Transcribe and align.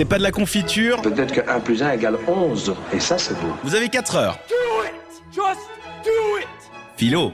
c'est 0.00 0.06
pas 0.06 0.16
de 0.16 0.22
la 0.22 0.32
confiture. 0.32 1.02
Peut-être 1.02 1.30
que 1.30 1.42
1 1.46 1.60
plus 1.60 1.82
1 1.82 1.92
égale 1.92 2.16
11, 2.26 2.74
et 2.94 3.00
ça 3.00 3.18
c'est 3.18 3.34
beau. 3.34 3.52
Vous 3.62 3.74
avez 3.74 3.90
4 3.90 4.16
heures. 4.16 4.38
Philo. 6.96 7.32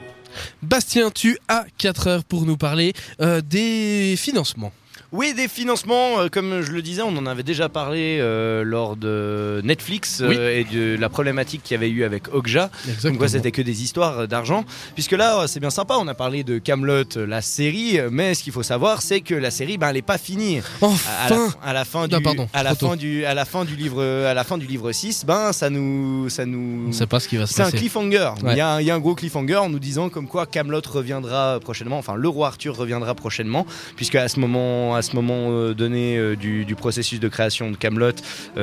Bastien, 0.61 1.09
tu 1.09 1.37
as 1.47 1.63
4 1.77 2.07
heures 2.07 2.23
pour 2.25 2.41
nous 2.41 2.57
parler 2.57 2.91
euh, 3.21 3.39
des 3.39 4.15
financements. 4.17 4.73
Oui, 5.13 5.33
des 5.33 5.47
financements, 5.47 6.19
euh, 6.19 6.27
comme 6.27 6.61
je 6.61 6.73
le 6.73 6.81
disais, 6.81 7.01
on 7.01 7.15
en 7.15 7.25
avait 7.27 7.43
déjà 7.43 7.69
parlé 7.69 8.17
euh, 8.19 8.63
lors 8.65 8.97
de 8.97 9.61
Netflix 9.63 10.19
euh, 10.21 10.57
et 10.59 10.65
de 10.65 10.97
la 10.99 11.07
problématique 11.07 11.63
qu'il 11.63 11.75
y 11.75 11.77
avait 11.77 11.89
eu 11.89 12.03
avec 12.03 12.33
Okja. 12.33 12.69
Comme 13.01 13.17
quoi 13.17 13.29
c'était 13.29 13.53
que 13.53 13.61
des 13.61 13.83
histoires 13.83 14.27
d'argent. 14.27 14.65
Puisque 14.95 15.13
là, 15.13 15.45
c'est 15.47 15.61
bien 15.61 15.69
sympa, 15.69 15.95
on 15.97 16.07
a 16.09 16.13
parlé 16.13 16.43
de 16.43 16.57
Camelot, 16.57 17.05
la 17.25 17.41
série, 17.41 17.99
mais 18.11 18.33
ce 18.33 18.43
qu'il 18.43 18.51
faut 18.51 18.63
savoir, 18.63 19.01
c'est 19.01 19.21
que 19.21 19.33
la 19.33 19.49
série, 19.49 19.77
ben, 19.77 19.87
elle 19.87 19.95
n'est 19.95 20.01
pas 20.01 20.17
finie. 20.17 20.59
À, 20.81 20.85
à 21.25 21.29
la, 21.29 21.35
Enfin 21.37 21.57
à 21.63 21.73
la 21.73 21.85
fin 21.85 22.07
du, 22.09 22.13
Non, 22.15 22.21
pardon, 22.21 22.49
à 22.53 22.63
la 22.63 22.75
trop 22.75 22.79
tôt. 22.87 22.89
fin 22.91 22.95
du, 22.97 23.23
à 23.23 23.33
la 23.33 23.45
fin 23.45 23.63
du 23.63 23.77
livre, 23.77 24.03
à 24.03 24.33
la 24.33 24.43
fin 24.43 24.57
du 24.57 24.65
livre 24.67 24.91
6, 24.91 25.23
ben, 25.25 25.53
ça 25.53 25.69
nous, 25.69 26.27
ça 26.29 26.45
nous. 26.45 26.89
On 26.89 26.91
sait 26.91 27.07
pas 27.07 27.21
ce 27.21 27.29
qui 27.29 27.37
va 27.37 27.47
se 27.47 27.53
C'est 27.53 27.61
un 27.61 27.65
passer. 27.65 27.77
cliffhanger. 27.77 28.31
Ouais. 28.43 28.51
Il, 28.51 28.57
y 28.57 28.61
a 28.61 28.73
un, 28.73 28.81
il 28.81 28.87
y 28.87 28.91
a 28.91 28.95
un 28.95 28.99
gros 28.99 29.15
cliffhanger 29.15 29.55
en 29.55 29.69
nous 29.69 29.79
disant 29.79 30.09
comme 30.09 30.27
quoi 30.27 30.45
Camelot 30.45 30.81
reviendra 30.85 31.59
prochainement, 31.61 31.97
enfin 31.97 32.15
le 32.15 32.27
roi 32.27 32.47
Arthur 32.47 32.75
reviendra 32.75 33.15
prochainement, 33.15 33.65
puisque 33.95 34.15
à 34.15 34.27
ce 34.27 34.39
moment, 34.41 34.96
à 34.97 35.01
ce 35.01 35.15
moment 35.15 35.51
euh, 35.51 35.73
donné 35.73 36.17
euh, 36.17 36.35
du, 36.35 36.75
processus 36.75 37.19
de 37.19 37.27
création 37.27 37.71
de 37.71 37.77
Camelot, 37.77 38.11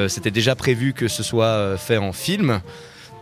c'était 0.09 0.31
déjà 0.31 0.55
prévu 0.55 0.93
que 0.93 1.09
ce 1.09 1.23
soit 1.23 1.47
euh, 1.47 1.77
fait 1.77 1.97
en 1.97 2.13
film. 2.13 2.61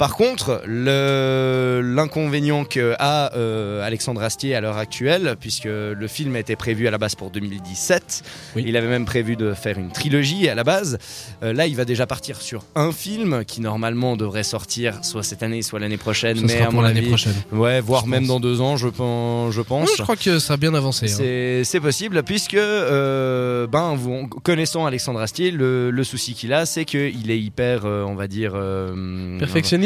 Par 0.03 0.17
contre, 0.17 0.63
l'inconvénient 0.67 2.65
que 2.65 2.95
a 2.99 3.33
euh, 3.37 3.87
Alexandre 3.87 4.21
Astier 4.23 4.55
à 4.55 4.61
l'heure 4.61 4.77
actuelle, 4.77 5.37
puisque 5.39 5.65
le 5.67 6.07
film 6.09 6.35
était 6.35 6.57
prévu 6.57 6.89
à 6.89 6.91
la 6.91 6.99
base 6.99 7.15
pour 7.15 7.31
2017, 7.31 8.23
Oui. 8.57 8.65
il 8.67 8.77
avait 8.77 8.89
même 8.89 9.05
prévu 9.05 9.37
de 9.37 9.55
faire 9.55 9.79
une 9.79 9.93
trilogie 9.93 10.49
à 10.49 10.57
la 10.57 10.65
base. 10.65 10.99
Euh, 11.45 11.53
là, 11.53 11.67
il 11.69 11.77
va 11.77 11.85
déjà 11.85 12.07
partir 12.07 12.41
sur 12.43 12.65
un 12.75 12.91
film 12.91 13.45
qui 13.45 13.61
normalement 13.61 14.17
devrait 14.17 14.43
sortir 14.43 15.05
soit 15.05 15.23
cette 15.23 15.45
année, 15.45 15.63
soit 15.63 15.79
l'année 15.79 15.97
prochaine, 15.99 16.41
mais 16.43 16.49
sera 16.49 16.65
à 16.67 16.71
pour 16.71 16.83
l'année 16.83 17.03
prochaine. 17.03 17.35
ouais, 17.53 17.81
voire 17.81 18.07
même 18.09 18.27
dans 18.27 18.41
deux 18.41 18.61
ans, 18.61 18.77
je 18.77 18.89
pense. 18.89 19.55
Je 19.55 19.61
pense. 19.61 19.89
Ouais, 19.89 19.95
je 19.99 20.03
crois 20.03 20.17
que 20.17 20.39
ça 20.41 20.55
a 20.55 20.57
bien 20.57 20.75
avancé. 20.75 21.07
hein. 21.13 21.63
C'est 21.65 21.81
possible 21.81 22.23
puisque 22.25 22.55
euh, 22.55 23.67
ben 23.69 23.95
vous 23.95 24.27
connaissant 24.27 24.85
Alexandre 24.87 25.21
Astier, 25.21 25.51
le, 25.51 25.91
le 25.91 26.05
souci 26.05 26.35
qu'il 26.35 26.53
a, 26.53 26.67
c'est 26.67 26.85
qu'il 26.85 27.31
est 27.31 27.39
hyper, 27.39 27.85
on 27.85 28.15
va 28.15 28.27
dire, 28.27 28.53
euh, 28.57 29.39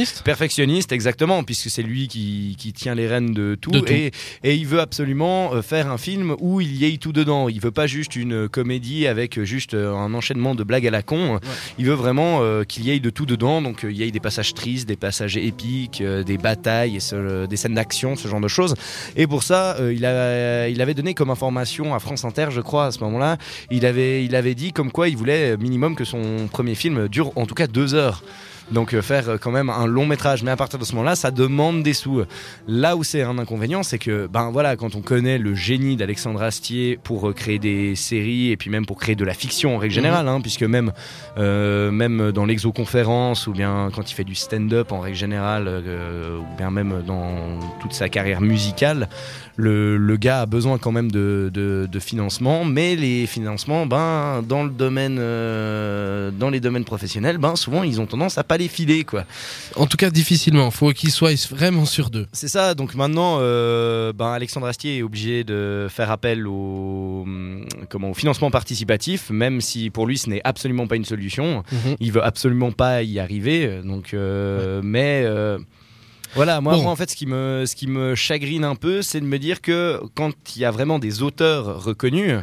Perfectionniste 0.06 0.24
Perfectionniste, 0.24 0.92
exactement, 0.92 1.42
puisque 1.44 1.70
c'est 1.70 1.82
lui 1.82 2.08
qui, 2.08 2.54
qui 2.58 2.72
tient 2.72 2.94
les 2.94 3.06
rênes 3.08 3.32
de 3.32 3.56
tout, 3.60 3.70
De 3.70 3.80
tout. 3.80 3.92
Et, 3.92 4.10
et 4.44 4.54
il 4.54 4.66
veut 4.66 4.80
absolument 4.80 5.52
euh, 5.54 5.62
faire 5.62 5.90
un 5.90 5.98
film 5.98 6.34
où 6.40 6.60
il 6.60 6.76
y 6.76 6.84
ait 6.84 6.96
tout 6.98 7.12
dedans. 7.12 7.48
Il 7.48 7.60
veut 7.60 7.70
pas 7.72 7.86
juste 7.86 8.16
une 8.16 8.48
comédie 8.48 9.06
avec 9.06 9.42
juste 9.42 9.74
euh, 9.74 9.92
un 9.94 10.14
enchaînement 10.14 10.54
de 10.54 10.62
blagues 10.64 10.86
à 10.86 10.90
la 10.90 11.02
con. 11.02 11.40
Il 11.78 11.86
veut 11.86 11.94
vraiment 11.94 12.38
euh, 12.42 12.64
qu'il 12.64 12.84
y 12.84 12.90
ait 12.90 13.00
de 13.00 13.10
tout 13.10 13.26
dedans, 13.26 13.60
donc 13.62 13.84
euh, 13.84 13.90
il 13.90 13.96
y 13.96 14.02
ait 14.02 14.10
des 14.10 14.20
passages 14.20 14.54
tristes, 14.54 14.86
des 14.88 14.96
passages 14.96 15.36
épiques, 15.36 16.00
euh, 16.00 16.22
des 16.22 16.38
batailles, 16.38 16.96
et 16.96 17.00
ce- 17.00 17.46
des 17.46 17.56
scènes 17.56 17.74
d'action, 17.74 18.14
ce 18.16 18.28
genre 18.28 18.40
de 18.40 18.48
choses. 18.48 18.74
Et 19.16 19.26
pour 19.26 19.42
ça, 19.42 19.76
euh, 19.80 19.92
il, 19.92 20.04
a, 20.04 20.68
il 20.68 20.80
avait 20.80 20.94
donné 20.94 21.14
comme 21.14 21.30
information 21.30 21.94
à 21.94 21.98
France 21.98 22.24
Inter, 22.24 22.46
je 22.50 22.60
crois, 22.60 22.86
à 22.86 22.90
ce 22.92 23.00
moment-là, 23.00 23.36
il 23.70 23.84
avait, 23.86 24.24
il 24.24 24.34
avait 24.36 24.54
dit 24.54 24.72
comme 24.72 24.92
quoi 24.92 25.08
il 25.08 25.16
voulait 25.16 25.52
euh, 25.52 25.56
minimum 25.56 25.96
que 25.96 26.04
son 26.04 26.48
premier 26.50 26.74
film 26.74 27.08
dure 27.08 27.32
en 27.36 27.46
tout 27.46 27.54
cas 27.54 27.66
deux 27.66 27.94
heures. 27.94 28.22
Donc 28.70 28.94
euh, 28.94 29.02
faire 29.02 29.28
euh, 29.28 29.36
quand 29.38 29.50
même 29.50 29.70
un 29.70 29.86
long 29.86 30.06
métrage, 30.06 30.42
mais 30.42 30.50
à 30.50 30.56
partir 30.56 30.78
de 30.78 30.84
ce 30.84 30.92
moment-là, 30.94 31.14
ça 31.14 31.30
demande 31.30 31.82
des 31.82 31.92
sous. 31.92 32.22
Là 32.66 32.96
où 32.96 33.04
c'est 33.04 33.22
un 33.22 33.38
inconvénient, 33.38 33.82
c'est 33.82 33.98
que 33.98 34.26
ben 34.26 34.50
voilà, 34.50 34.76
quand 34.76 34.94
on 34.94 35.02
connaît 35.02 35.38
le 35.38 35.54
génie 35.54 35.96
d'Alexandre 35.96 36.42
Astier 36.42 36.98
pour 37.02 37.28
euh, 37.28 37.32
créer 37.32 37.58
des 37.58 37.94
séries 37.94 38.50
et 38.50 38.56
puis 38.56 38.70
même 38.70 38.86
pour 38.86 38.98
créer 38.98 39.14
de 39.14 39.24
la 39.24 39.34
fiction 39.34 39.76
en 39.76 39.78
règle 39.78 39.94
générale, 39.94 40.26
hein, 40.28 40.40
puisque 40.40 40.62
même 40.62 40.92
euh, 41.38 41.90
même 41.90 42.32
dans 42.32 42.44
l'exoconférence 42.44 43.46
ou 43.46 43.52
bien 43.52 43.90
quand 43.94 44.10
il 44.10 44.14
fait 44.14 44.24
du 44.24 44.34
stand-up 44.34 44.92
en 44.92 45.00
règle 45.00 45.16
générale, 45.16 45.64
euh, 45.68 46.38
ou 46.38 46.56
bien 46.56 46.70
même 46.70 47.02
dans 47.06 47.60
toute 47.80 47.92
sa 47.92 48.08
carrière 48.08 48.40
musicale, 48.40 49.08
le, 49.56 49.96
le 49.96 50.16
gars 50.16 50.42
a 50.42 50.46
besoin 50.46 50.78
quand 50.78 50.92
même 50.92 51.10
de, 51.10 51.50
de, 51.52 51.88
de 51.90 51.98
financement, 51.98 52.64
mais 52.64 52.94
les 52.94 53.26
financements, 53.26 53.86
ben 53.86 54.42
dans 54.46 54.64
le 54.64 54.70
domaine, 54.70 55.16
euh, 55.18 56.30
dans 56.30 56.50
les 56.50 56.60
domaines 56.60 56.84
professionnels, 56.84 57.38
ben 57.38 57.56
souvent 57.56 57.82
ils 57.82 58.00
ont 58.00 58.06
tendance 58.06 58.38
à 58.38 58.44
pas 58.44 58.55
les 58.56 58.68
filer 58.68 59.04
quoi. 59.04 59.24
En 59.74 59.86
tout 59.86 59.96
cas, 59.96 60.10
difficilement. 60.10 60.70
Faut 60.70 60.90
qu'il 60.92 61.10
soit 61.10 61.48
vraiment 61.50 61.84
sur 61.84 62.10
deux. 62.10 62.26
C'est 62.32 62.48
ça, 62.48 62.74
donc 62.74 62.94
maintenant, 62.94 63.38
euh, 63.40 64.12
ben 64.12 64.32
Alexandre 64.32 64.66
Astier 64.66 64.98
est 64.98 65.02
obligé 65.02 65.44
de 65.44 65.86
faire 65.90 66.10
appel 66.10 66.46
au, 66.46 67.22
hum, 67.24 67.64
comment, 67.88 68.10
au 68.10 68.14
financement 68.14 68.50
participatif, 68.50 69.30
même 69.30 69.60
si 69.60 69.90
pour 69.90 70.06
lui 70.06 70.18
ce 70.18 70.28
n'est 70.30 70.40
absolument 70.44 70.86
pas 70.86 70.96
une 70.96 71.04
solution. 71.04 71.62
Mhm. 71.72 71.96
Il 72.00 72.12
veut 72.12 72.24
absolument 72.24 72.72
pas 72.72 73.02
y 73.02 73.18
arriver, 73.18 73.80
donc, 73.84 74.14
euh, 74.14 74.80
mais 74.82 75.22
euh, 75.24 75.58
voilà, 76.34 76.60
moi, 76.60 76.74
Bon. 76.74 76.82
moi, 76.82 76.92
en 76.92 76.96
fait, 76.96 77.10
ce 77.10 77.16
qui 77.16 77.26
me, 77.26 77.64
ce 77.66 77.74
qui 77.74 77.86
me 77.86 78.14
chagrine 78.14 78.64
un 78.64 78.74
peu, 78.74 79.02
c'est 79.02 79.20
de 79.20 79.26
me 79.26 79.38
dire 79.38 79.60
que 79.60 80.00
quand 80.14 80.32
il 80.54 80.62
y 80.62 80.64
a 80.64 80.70
vraiment 80.70 80.98
des 80.98 81.22
auteurs 81.22 81.82
reconnus. 81.82 82.40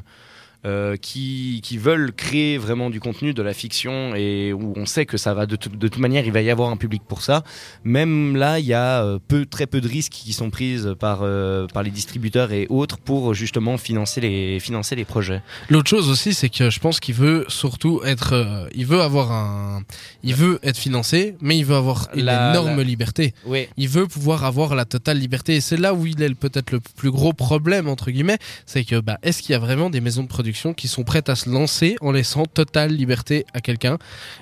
Euh, 0.66 0.96
qui, 0.96 1.60
qui 1.64 1.78
veulent 1.78 2.12
créer 2.14 2.58
vraiment 2.58 2.90
du 2.90 3.00
contenu, 3.00 3.34
de 3.34 3.42
la 3.42 3.54
fiction, 3.54 4.16
et 4.16 4.54
où 4.54 4.74
on 4.78 4.86
sait 4.86 5.06
que 5.06 5.18
ça 5.18 5.34
va 5.34 5.46
de, 5.46 5.56
tout- 5.56 5.70
de 5.70 5.88
toute 5.88 6.02
manière, 6.02 6.26
il 6.26 6.32
va 6.32 6.42
y 6.42 6.50
avoir 6.50 6.70
un 6.70 6.78
public 6.78 7.02
pour 7.08 7.22
ça. 7.22 7.44
Même 7.84 8.36
là, 8.36 8.60
il 8.60 8.66
y 8.66 8.74
a 8.74 9.04
euh, 9.04 9.20
peu, 9.28 9.46
très 9.46 9.68
peu 9.68 9.82
de 9.82 9.88
risques 9.88 10.12
qui 10.14 10.34
sont 10.34 10.50
prises 10.50 10.96
par, 11.00 11.20
euh, 11.24 11.68
par 11.68 11.84
les 11.84 11.92
distributeurs 11.92 12.52
et 12.52 12.68
autres 12.70 12.98
pour 12.98 13.34
justement 13.34 13.78
financer 13.78 14.22
les, 14.22 14.60
financer 14.60 14.96
les 14.96 15.06
projets. 15.06 15.42
L'autre 15.70 15.90
chose 15.90 16.10
aussi, 16.10 16.34
c'est 16.34 16.50
que 16.50 16.70
je 16.70 16.80
pense 16.80 17.00
qu'il 17.00 17.16
veut 17.16 17.46
surtout 17.50 18.02
être, 18.06 18.34
euh, 18.34 18.68
il 18.76 18.86
veut 18.86 19.02
avoir 19.02 19.32
un, 19.32 19.84
il 20.24 20.36
veut 20.36 20.60
être 20.64 20.78
financé, 20.78 21.36
mais 21.42 21.58
il 21.58 21.66
veut 21.66 21.76
avoir 21.76 22.08
une 22.16 22.26
La- 22.26 22.52
énorme 22.52 22.78
la- 22.78 22.84
liberté. 22.84 23.34
Oui. 23.46 23.68
Il 23.78 23.90
veut 23.90 24.08
pouvoir 24.08 24.46
avoir 24.46 24.76
la 24.76 24.86
totale 24.86 25.18
liberté. 25.18 25.56
Et 25.56 25.62
c'est 25.62 25.78
là 25.78 25.94
où 25.94 26.06
il 26.06 26.22
est 26.22 26.34
peut-être 26.36 26.72
le 26.72 26.80
plus 26.80 27.12
gros 27.12 27.34
problème, 27.34 27.88
entre 27.88 28.12
guillemets. 28.12 28.38
C'est 28.66 28.84
que, 28.86 29.00
bah, 29.00 29.18
est-ce 29.24 29.42
qu'il 29.42 29.52
y 29.52 29.56
a 29.56 29.60
vraiment 29.60 29.90
des 29.90 30.00
maisons 30.02 30.24
de 30.24 30.28
production 30.28 30.53
qui 30.74 30.88
sont 30.88 31.04
prêtes 31.04 31.30
à 31.30 31.36
se 31.36 31.50
lancer 31.50 31.96
en 32.02 32.12
laissant 32.12 32.46
totale 32.46 32.92
liberté 32.92 33.46
à 33.54 33.62
quelqu'un 33.62 33.98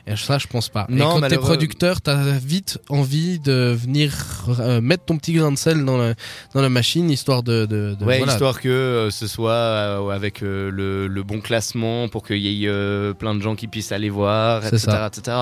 Et 0.07 0.15
ça, 0.15 0.37
je 0.37 0.47
pense 0.47 0.69
pas. 0.69 0.85
Non, 0.89 1.17
et 1.17 1.21
quand 1.21 1.27
t'es 1.27 1.37
producteur, 1.37 2.01
t'as 2.01 2.37
vite 2.37 2.79
envie 2.89 3.39
de 3.39 3.71
venir 3.77 4.13
euh, 4.59 4.81
mettre 4.81 5.05
ton 5.05 5.17
petit 5.17 5.33
grain 5.33 5.51
de 5.51 5.57
sel 5.57 5.83
dans 5.85 5.97
la, 5.97 6.13
dans 6.53 6.61
la 6.61 6.69
machine, 6.69 7.09
histoire 7.09 7.43
de, 7.43 7.65
de, 7.65 7.95
de- 7.99 8.05
Ouais, 8.05 8.17
voilà. 8.17 8.33
histoire 8.33 8.59
que 8.59 8.69
euh, 8.69 9.09
ce 9.11 9.27
soit 9.27 9.51
euh, 9.51 10.09
avec 10.09 10.41
le, 10.41 10.69
le 11.07 11.23
bon 11.23 11.39
classement 11.41 12.07
pour 12.09 12.25
qu'il 12.25 12.37
y 12.37 12.65
ait 12.65 13.13
plein 13.13 13.35
de 13.35 13.41
gens 13.41 13.55
qui 13.55 13.67
puissent 13.67 13.91
aller 13.91 14.09
voir, 14.09 14.65
etc. 14.65 14.87
etc. 15.07 15.37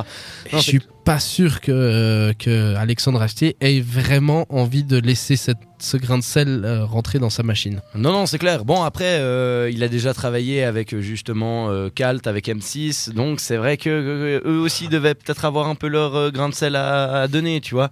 Non, 0.54 0.60
je 0.60 0.64
suis 0.64 0.80
pas 1.10 1.20
sûr 1.20 1.60
que, 1.60 1.72
euh, 1.72 2.34
que 2.38 2.76
Alexandre 2.76 3.20
Astier 3.20 3.58
ait 3.62 3.82
vraiment 3.82 4.46
envie 4.50 4.84
de 4.84 5.00
laisser 5.00 5.38
cette, 5.38 5.58
ce 5.80 5.98
grain 5.98 6.20
de 6.20 6.24
sel 6.24 6.62
euh, 6.64 6.86
rentrer 6.86 7.18
dans 7.18 7.32
sa 7.32 7.42
machine. 7.42 7.82
Non, 7.96 8.12
non, 8.12 8.28
c'est 8.28 8.38
clair. 8.38 8.64
Bon, 8.64 8.84
après, 8.84 9.18
euh, 9.18 9.72
il 9.74 9.84
a 9.84 9.88
déjà 9.88 10.14
travaillé 10.14 10.64
avec 10.64 10.96
justement 11.00 11.72
Calt, 11.96 12.28
avec 12.28 12.48
M6, 12.48 13.12
donc 13.12 13.40
c'est 13.40 13.58
vrai 13.58 13.78
que 13.78 14.40
eux 14.46 14.60
aussi 14.60 14.88
devaient 14.88 15.16
peut-être 15.16 15.46
avoir 15.46 15.68
un 15.68 15.74
peu 15.74 15.88
leur 15.88 16.32
grain 16.32 16.48
de 16.48 16.54
sel 16.54 16.76
à, 16.76 17.22
à 17.22 17.28
donner, 17.28 17.60
tu 17.60 17.74
vois. 17.74 17.90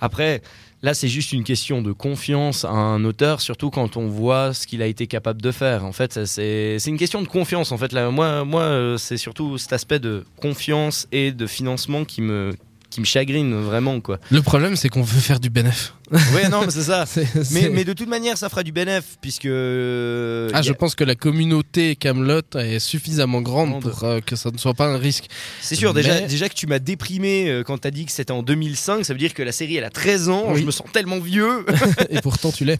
Après, 0.00 0.42
là, 0.82 0.94
c'est 0.94 1.08
juste 1.08 1.32
une 1.32 1.44
question 1.44 1.82
de 1.82 1.92
confiance 1.92 2.64
à 2.64 2.70
un 2.70 3.04
auteur, 3.04 3.40
surtout 3.40 3.70
quand 3.70 3.96
on 3.96 4.08
voit 4.08 4.52
ce 4.54 4.66
qu'il 4.66 4.82
a 4.82 4.86
été 4.86 5.06
capable 5.06 5.40
de 5.42 5.50
faire. 5.50 5.84
En 5.84 5.92
fait, 5.92 6.24
c'est 6.26 6.78
une 6.86 6.98
question 6.98 7.22
de 7.22 7.28
confiance. 7.28 7.72
En 7.72 7.78
fait, 7.78 7.92
moi, 7.92 8.44
moi, 8.44 8.62
euh, 8.62 8.96
c'est 8.96 9.16
surtout 9.16 9.58
cet 9.58 9.72
aspect 9.72 9.98
de 9.98 10.24
confiance 10.40 11.08
et 11.12 11.32
de 11.32 11.46
financement 11.46 12.04
qui 12.04 12.22
me 12.22 12.54
qui 12.90 13.00
me 13.00 13.04
chagrine 13.06 13.54
vraiment 13.62 14.00
quoi. 14.00 14.18
Le 14.30 14.42
problème, 14.42 14.76
c'est 14.76 14.88
qu'on 14.88 15.02
veut 15.02 15.20
faire 15.20 15.40
du 15.40 15.50
bénéf. 15.50 15.92
Ouais 16.34 16.48
non 16.48 16.60
mais 16.60 16.70
c'est 16.70 16.84
ça. 16.84 17.04
Mais, 17.50 17.82
de 17.82 17.92
toute 17.92 18.08
manière 18.08 18.38
ça 18.38 18.48
fera 18.48 18.62
du 18.62 18.70
bénéf 18.70 19.16
puisque 19.20 19.46
euh, 19.46 20.48
Ah, 20.54 20.62
je 20.62 20.72
pense 20.72 20.94
que 20.94 21.02
la 21.02 21.16
communauté 21.16 21.96
Camelot 21.96 22.42
est 22.54 22.78
suffisamment 22.78 23.42
grande 23.42 23.82
pour 23.82 24.04
euh, 24.04 24.20
que 24.20 24.36
ça 24.36 24.52
ne 24.52 24.58
soit 24.58 24.74
pas 24.74 24.86
un 24.86 24.98
risque. 24.98 25.24
C'est 25.60 25.74
sûr, 25.74 25.92
déjà, 25.94 26.14
Mais- 26.20 26.28
déjà 26.28 26.48
que 26.48 26.54
tu 26.54 26.68
m'as 26.68 26.78
déprimé 26.78 27.48
euh, 27.50 27.64
quand 27.64 27.78
t'as 27.78 27.90
dit 27.90 28.06
que 28.06 28.12
c'était 28.12 28.30
en 28.30 28.44
2005, 28.44 29.04
ça 29.04 29.14
veut 29.14 29.18
dire 29.18 29.34
que 29.34 29.42
la 29.42 29.50
série 29.50 29.76
elle 29.76 29.84
a 29.84 29.90
13 29.90 30.28
ans, 30.28 30.44
Oui. 30.50 30.60
je 30.60 30.64
me 30.66 30.70
sens 30.70 30.86
tellement 30.92 31.18
vieux. 31.18 31.66
Et 32.10 32.20
pourtant, 32.20 32.52
tu 32.52 32.64
l'es. 32.64 32.78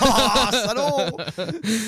Ah, 0.00 0.50
salaud 0.66 1.16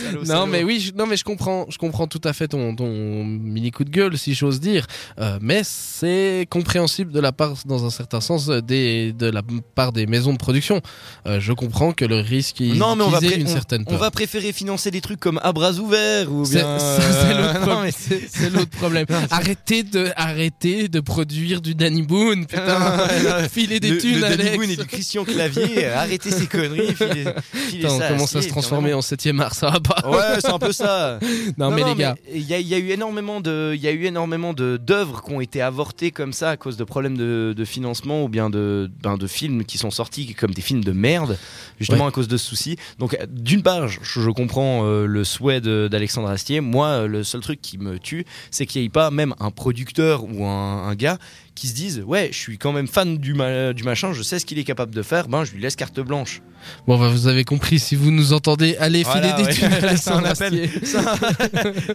Salaud, 0.05 0.25
Non, 0.27 0.47
mais 0.47 0.63
oui, 0.63 0.79
je, 0.81 0.93
non, 0.93 1.07
mais 1.07 1.17
je 1.17 1.25
comprends, 1.25 1.67
je 1.69 1.79
comprends 1.79 2.07
tout 2.07 2.21
à 2.23 2.33
fait 2.33 2.47
ton, 2.47 2.77
ton 2.77 3.25
mini 3.25 3.73
coup 3.73 3.83
de 3.85 3.91
gueule, 3.91 4.17
si 4.17 4.35
j'ose 4.35 4.61
dire. 4.61 4.87
Euh, 5.19 5.39
mais 5.43 5.63
c'est 5.65 6.47
compréhensible 6.49 7.11
de 7.11 7.19
la 7.21 7.33
part, 7.41 7.55
dans 7.65 7.87
un 7.87 7.91
certain 7.91 8.21
sens, 8.21 8.49
euh, 8.51 8.61
des, 8.61 9.13
de 9.15 9.27
la 9.31 9.41
part 9.75 9.93
des 9.93 10.07
maisons 10.07 10.33
de 10.35 10.39
production. 10.39 10.83
Euh, 11.27 11.41
je 11.41 11.53
comprends 11.55 11.93
que 11.93 12.05
le 12.05 12.17
risque 12.21 12.61
est 12.61 12.75
Non, 12.75 12.97
mais 12.97 13.05
on 13.05 13.09
va, 13.09 13.19
une 13.23 13.47
on- 13.47 13.51
certaine 13.51 13.83
on 13.87 13.91
peur. 13.93 13.99
va 14.01 14.11
préférer 14.11 14.53
financer 14.53 14.91
des 14.91 15.01
trucs 15.01 15.19
comme 15.21 15.41
à 15.43 15.53
bras 15.53 15.73
ouverts 15.73 16.31
ou 16.31 16.45
C'est 16.45 16.57
bien. 16.57 16.79
ça, 16.79 17.01
c'est 17.23 17.35
l'autre 17.35 17.57
euh, 17.57 17.61
pro- 17.63 17.71
non, 17.71 17.81
mais- 17.83 17.93
c'est- 17.93 18.51
l'autre 18.51 18.71
problème. 18.71 19.07
arrêtez 19.31 19.83
de, 19.85 20.11
arrêtez 20.17 20.89
de 20.89 21.01
produire 21.01 21.63
du 21.63 21.75
Danny 21.75 22.03
Boone, 22.03 22.45
putain. 22.47 23.09
Filez 23.51 23.81
des 23.81 23.91
le, 23.93 23.99
thunes, 23.99 24.15
le 24.17 24.21
Danny 24.21 24.33
Alex. 24.43 24.57
Boone 24.59 24.71
et 24.71 24.77
du 24.77 24.85
Christian 24.87 25.25
Clavier, 25.25 25.87
euh, 25.87 25.97
arrêtez 25.99 26.31
ces 26.31 26.47
conneries, 26.47 26.95
filez, 26.95 27.25
filez 27.53 27.81
Putain, 27.83 27.89
on 27.95 27.99
ça 27.99 28.09
commence 28.09 28.37
à 28.37 28.43
se 28.43 28.49
transformer 28.49 28.93
en 28.93 29.01
7 29.03 29.29
art, 29.41 29.55
ça 29.55 29.71
va 29.71 29.81
pas. 29.81 30.09
Ouais, 30.11 30.41
c'est 30.41 30.51
un 30.53 30.59
peu 30.59 30.73
ça. 30.73 31.19
Non, 31.57 31.71
mais 31.71 31.85
les 31.85 31.95
gars, 31.95 32.17
il 32.35 32.43
y, 32.43 32.53
y 32.53 32.75
a 32.75 32.79
eu 32.79 32.91
énormément 32.91 33.41
de, 33.41 33.73
il 33.75 33.81
y 33.81 33.89
a 33.89 33.93
eu 33.93 34.05
énormément 34.05 34.53
de 34.53 34.77
d'œuvres 34.77 35.23
qui 35.23 35.33
ont 35.33 35.41
été 35.41 35.63
avortées 35.63 36.11
comme 36.11 36.33
ça 36.33 36.51
à 36.51 36.57
cause 36.57 36.77
de 36.77 36.85
problèmes 36.85 37.17
de, 37.17 37.25
de 37.31 37.65
financement 37.65 38.25
ou 38.25 38.29
bien 38.29 38.51
de, 38.51 38.91
ben, 39.03 39.17
de 39.17 39.27
films 39.27 39.65
qui 39.65 39.79
sont 39.79 39.91
sortis 39.91 40.35
comme 40.35 40.53
des 40.53 40.63
films 40.63 40.85
de 40.85 40.93
merde, 40.93 41.39
justement 41.79 42.05
Ouais. 42.05 42.09
à 42.09 42.13
cause 42.13 42.29
de 42.29 42.37
ce 42.37 42.47
souci. 42.47 42.77
Donc, 42.99 43.17
d'une 43.31 43.63
part, 43.63 43.89
je, 43.89 44.01
je 44.03 44.31
comprends 44.31 44.85
euh, 44.87 45.07
le 45.07 45.25
souhait 45.25 45.61
d'Alexandre 45.61 46.29
Astier. 46.29 46.61
Moi, 46.61 47.07
le 47.07 47.23
seul 47.25 47.41
truc 47.41 47.61
qui 47.61 47.79
me 47.79 47.99
tue, 47.99 48.25
c'est 48.51 48.67
qu'il 48.67 48.81
n'y 48.83 48.87
ait 48.87 48.91
pas 48.91 49.11
même 49.11 49.35
un 49.41 49.51
producteur 49.51 50.25
ou 50.25 50.45
un, 50.47 50.89
un 50.89 50.95
gars 50.95 51.19
qui 51.61 51.69
se 51.69 51.75
dise 51.75 52.03
ouais 52.07 52.31
je 52.33 52.39
suis 52.39 52.57
quand 52.59 52.73
même 52.73 52.89
fan 52.89 53.19
du, 53.19 53.35
ma- 53.35 53.73
du 53.75 53.83
machin 53.83 54.13
je 54.15 54.23
sais 54.23 54.39
ce 54.39 54.47
qu'il 54.47 54.59
est 54.59 54.65
capable 54.65 54.95
de 54.95 55.03
faire 55.03 55.29
ben 55.29 55.45
je 55.45 55.53
lui 55.53 55.61
laisse 55.61 55.77
carte 55.77 56.01
blanche 56.01 56.41
bon, 56.87 56.99
bah, 56.99 57.09
vous 57.09 57.27
avez 57.27 57.45
compris, 57.45 57.79
si 57.79 57.97
vous 57.97 58.11
nous 58.11 58.33
entendez, 58.35 58.77
allez 58.79 59.03
filer 59.05 59.29
Voilà, 59.29 59.33
des 59.33 59.45
ouais. 59.45 59.55
thunes 59.55 59.73
à 59.73 59.97
C'est 59.97 60.11
un 60.11 60.25
appel. 60.25 60.69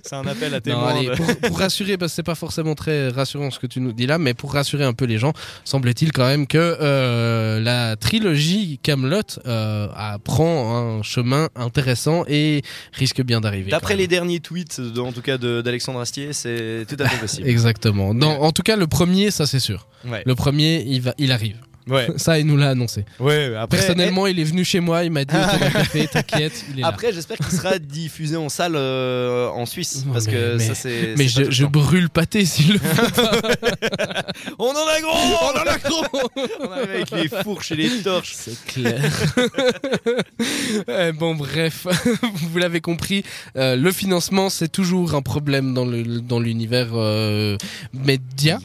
C'est 0.03 0.13
un- 0.13 0.25
appel 0.27 0.53
à 0.53 0.57
Non, 0.57 0.61
témoins 0.61 0.87
allez, 0.87 1.09
de- 1.09 1.13
pour, 1.15 1.35
pour 1.49 1.59
rassurer, 1.59 1.97
parce 1.97 2.11
que 2.11 2.15
c'est 2.15 2.23
pas 2.23 2.35
forcément 2.35 2.73
très 2.75 3.09
rassurant 3.09 3.51
ce 3.51 3.59
que 3.59 3.67
tu 3.67 3.79
nous 3.79 3.93
dis 3.93 4.07
là, 4.07 4.17
mais 4.17 4.33
pour 4.33 4.53
rassurer 4.53 4.83
un 4.83 4.93
peu 4.93 5.05
les 5.05 5.17
gens, 5.17 5.33
semble-t-il 5.65 6.11
quand 6.11 6.25
même 6.25 6.47
que 6.47 6.57
euh, 6.57 7.59
la 7.59 7.95
trilogie 7.95 8.79
Camelot 8.81 9.21
euh, 9.45 9.87
prend 10.23 10.97
un 10.97 11.03
chemin 11.03 11.49
intéressant 11.55 12.23
et 12.27 12.61
risque 12.93 13.21
bien 13.23 13.41
d'arriver. 13.41 13.71
D'après 13.71 13.95
les 13.95 14.07
derniers 14.07 14.39
tweets, 14.39 14.81
en 14.97 15.11
tout 15.11 15.21
cas 15.21 15.37
d'Alexandre 15.37 15.99
Astier, 15.99 16.33
c'est 16.33 16.85
tout 16.87 16.97
à 16.99 17.07
fait 17.07 17.17
possible. 17.21 17.47
Exactement. 17.47 18.13
Non, 18.13 18.41
en 18.41 18.51
tout 18.51 18.63
cas, 18.63 18.75
le 18.75 18.87
premier, 18.87 19.31
ça 19.31 19.45
c'est 19.45 19.54
sûr. 19.59 19.87
Ouais. 20.05 20.23
Le 20.25 20.35
premier, 20.35 20.83
il 20.85 21.01
va, 21.01 21.13
il 21.17 21.31
arrive. 21.31 21.57
Ouais. 21.87 22.07
Ça, 22.17 22.39
il 22.39 22.45
nous 22.47 22.57
l'a 22.57 22.69
annoncé. 22.69 23.05
ouais. 23.19 23.53
Après, 23.55 23.77
Personnellement, 23.77 24.25
il 24.27 24.39
est 24.39 24.43
venu 24.43 24.63
chez 24.65 24.79
moi, 24.79 25.03
il 25.03 25.11
m'a 25.11 25.23
dit 25.25 25.33
café, 25.35 26.07
t'inquiète. 26.11 26.65
Après, 26.83 27.13
j'espère 27.13 27.37
qu'il 27.37 27.55
sera 27.55 27.77
diffusé 27.79 28.35
en 28.35 28.49
salle 28.49 28.73
euh, 28.75 29.47
en 29.49 29.65
Suisse, 29.65 30.03
Non, 30.05 30.13
parce 30.13 30.25
mais- 30.27 30.33
que 30.33 30.55
mais- 30.57 30.65
ça 30.67 30.75
c'est. 30.75 31.13
Mais 31.17 31.27
je, 31.27 31.65
brûle 31.65 32.09
pâté 32.09 32.45
s'il 32.45 32.73
le 32.73 32.79
faut. 32.79 33.21
On 34.59 34.69
en 34.69 34.87
a 34.87 35.01
gros. 35.01 35.17
On 35.41 35.59
en 35.59 35.71
a 35.71 35.77
gros 35.83 36.03
On 36.61 36.71
arrive 36.71 36.89
avec 36.89 37.11
les 37.11 37.27
fourches 37.43 37.71
et 37.71 37.75
les 37.75 37.89
torches. 38.01 38.33
C'est 38.35 38.63
clair. 38.65 39.01
Eh, 40.87 41.11
bon, 41.13 41.35
bref, 41.35 41.87
vous 42.51 42.57
l'avez 42.57 42.81
compris, 42.81 43.23
euh, 43.57 43.75
le 43.75 43.91
financement, 43.91 44.49
c'est 44.49 44.67
toujours 44.71 45.15
un 45.15 45.21
problème 45.21 45.73
dans 45.73 45.85
le 45.85 46.03
dans 46.21 46.39
l'univers 46.39 46.89
euh, 46.93 47.57
média. 47.93 48.59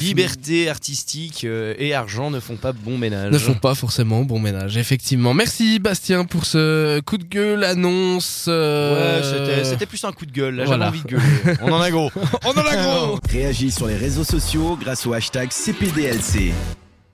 Liberté 0.00 0.68
artistique 0.68 1.44
euh, 1.44 1.74
et 1.78 1.94
argent 1.94 2.30
ne 2.30 2.40
font 2.40 2.56
pas 2.56 2.63
bon 2.72 2.98
ménage. 2.98 3.32
ne 3.32 3.38
font 3.38 3.54
pas 3.54 3.74
forcément 3.74 4.22
bon 4.24 4.38
ménage, 4.38 4.76
effectivement. 4.76 5.34
Merci 5.34 5.78
Bastien 5.78 6.24
pour 6.24 6.46
ce 6.46 7.00
coup 7.00 7.18
de 7.18 7.24
gueule, 7.24 7.64
annonce. 7.64 8.46
euh, 8.48 9.20
Ouais, 9.20 9.22
c'était- 9.46 9.64
c'était 9.64 9.86
plus 9.86 10.02
un 10.04 10.12
coup 10.12 10.26
de 10.26 10.32
gueule. 10.32 10.56
Là, 10.56 10.64
voilà. 10.64 10.86
j'avais 10.86 10.96
envie 10.98 11.02
de 11.04 11.08
gueuler. 11.08 11.58
On 11.62 11.72
en 11.72 11.80
a 11.80 11.90
gros. 11.90 12.10
On 12.44 12.50
en 12.50 12.66
a 12.66 12.76
gros 12.76 13.18
Réagis 13.30 13.70
sur 13.70 13.86
les 13.86 13.96
réseaux 13.96 14.24
sociaux 14.24 14.76
grâce 14.80 15.06
au 15.06 15.12
hashtag 15.12 15.50
CPDLC. 15.50 16.52